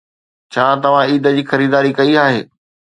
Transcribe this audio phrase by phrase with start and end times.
[0.53, 2.43] ڇا توهان عيد جي خريداري ڪئي آهي؟